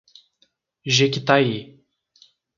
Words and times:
Jequitaí 0.95 1.53